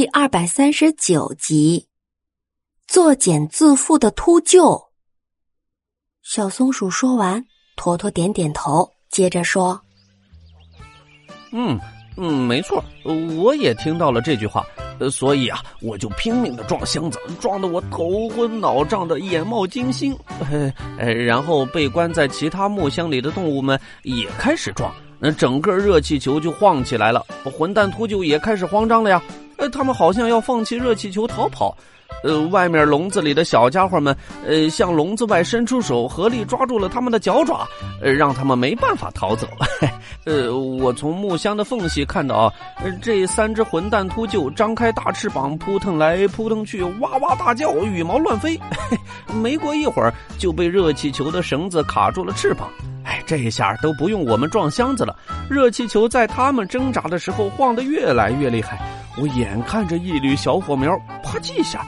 [0.00, 1.86] 第二百三十九集，
[2.86, 4.88] 作茧自缚的秃鹫。
[6.22, 7.44] 小松鼠说完，
[7.76, 9.78] 坨坨点点头，接着说
[11.52, 11.78] ：“嗯
[12.16, 12.82] 嗯，没错，
[13.36, 14.64] 我也听到了这句话，
[15.12, 20.18] 所以啊，我就拼命的撞箱子，撞得我头昏脑胀的，眼冒金星。
[20.98, 27.20] 呃，然后被关在其他木箱里的动物们也开始撞，那整个热气球就晃起来了。
[27.44, 29.22] 混蛋秃鹫也开始慌张了呀。”
[29.60, 31.76] 呃，他们好像要放弃热气球逃跑，
[32.24, 34.16] 呃，外面笼子里的小家伙们，
[34.46, 37.68] 呃，向笼子外伸出手，合力抓住了他们的脚爪，
[38.00, 39.46] 呃，让他们没办法逃走。
[40.24, 42.52] 呃，我从木箱的缝隙看到，
[42.82, 48.58] 呃，这三只混蛋秃鹫张开大翅膀，扑腾来扑腾去，哇哇大叫，羽毛乱飞。
[49.42, 52.68] 没过一会儿，就被热气球的绳子卡住了翅膀。
[53.30, 55.16] 这下都不用我们撞箱子了，
[55.48, 58.76] 热气球在他们挣扎的时候晃得越来越厉害。
[59.16, 61.86] 我眼看着一缕小火苗，啪叽一下，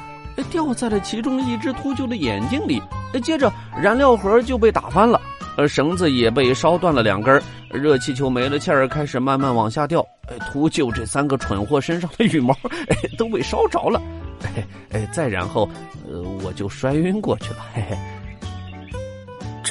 [0.53, 2.81] 掉在了其中一只秃鹫的眼睛里。
[3.25, 5.21] 接着，燃料盒就被打翻了，
[5.57, 10.07] 呃，绳子也被烧断了两根，热气球没了气儿，开始慢慢往下掉。
[10.53, 12.57] 秃鹫这三个蠢货身上的羽毛
[13.19, 14.01] 都被烧着了。
[14.95, 15.69] 哎，再然后，
[16.09, 17.67] 呃，我就摔晕过去了。
[17.75, 17.99] 嘿嘿。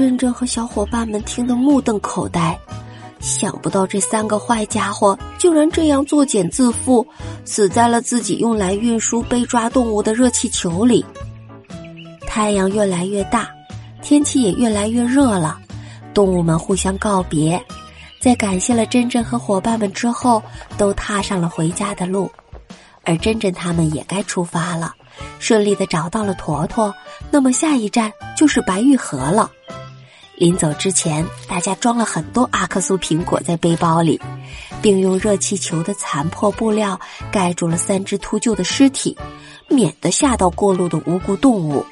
[0.01, 2.57] 珍珍和小伙伴们听得目瞪口呆。
[3.19, 7.05] 想不到这三个坏家伙竟然这样作茧自缚，
[7.45, 11.05] 死在了自己用来运输被抓动物的热气球里。
[12.25, 13.47] 太阳越来越大，
[14.01, 15.59] 天气也越来越热了。
[16.15, 17.63] 动物们互相告别，
[18.19, 20.41] 在感谢了珍珍和伙伴们之后，
[20.79, 22.27] 都踏上了回家的路。
[23.03, 24.95] 而珍珍他们也该出发了，
[25.37, 26.91] 顺利的找到了坨坨。
[27.29, 29.51] 那么下一站就是白玉河了。
[30.41, 34.19] 临走之前，大家装了很多阿克苏苹果在背包里，
[34.81, 36.99] 并用热气球的残破布料
[37.31, 39.15] 盖住了三只秃鹫的尸体，
[39.67, 41.85] 免得吓到过路的无辜动物。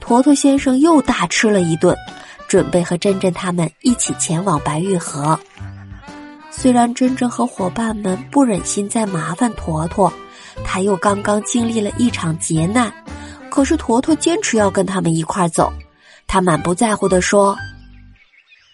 [0.00, 1.96] 坨坨先生又大吃了一顿，
[2.48, 5.38] 准备和珍珍他们一起前往白玉河。
[6.50, 10.12] 虽然珍珍和伙伴们不忍心再麻烦坨坨，
[10.64, 12.92] 他又刚刚经历了一场劫难，
[13.48, 15.72] 可是坨坨坚持要跟他们一块走。
[16.28, 17.56] 他满不在乎地说。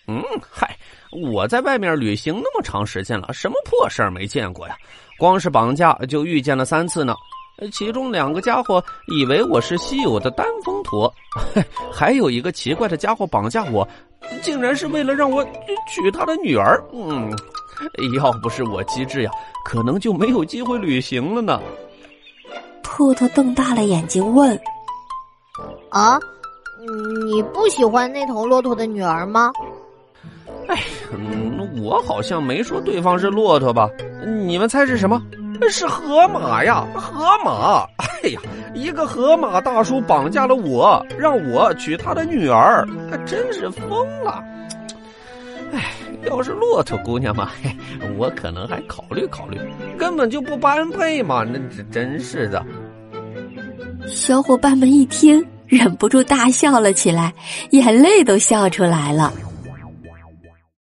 [0.06, 0.76] 嗯，嗨，
[1.12, 4.76] 我在外面旅行那么长时间了，什么破事儿没见过呀？
[5.16, 7.14] 光是绑架就遇见了三次呢。
[7.72, 11.10] 其中两个家伙以为我是稀有的单峰驼，
[11.92, 13.88] 还有一个奇怪的家伙绑架我，
[14.42, 15.42] 竟然是为了让我
[15.88, 16.82] 娶他的女儿。
[16.92, 17.30] 嗯，
[18.20, 19.30] 要不是我机智呀，
[19.64, 21.62] 可能就没有机会旅行了呢。
[22.82, 24.60] 兔兔瞪大了眼睛问
[25.90, 26.18] ：“啊，
[27.26, 29.52] 你不喜欢那头骆驼的女儿吗？”
[30.68, 30.82] 哎，
[31.82, 33.88] 我好像没说对方是骆驼吧？
[34.46, 35.22] 你们猜是什么？
[35.70, 37.86] 是河马呀，河马！
[37.98, 38.40] 哎呀，
[38.74, 44.42] 一个河马大叔绑架了我，让我娶他的女儿，他真是疯了！
[45.72, 45.92] 哎，
[46.28, 47.50] 要是骆驼姑娘嘛，
[48.18, 49.58] 我可能还考虑考虑，
[49.98, 51.44] 根本就不般配嘛！
[51.44, 52.64] 那这真是的。
[54.06, 57.32] 小伙伴们一听，忍不住大笑了起来，
[57.70, 59.32] 眼泪都笑出来了。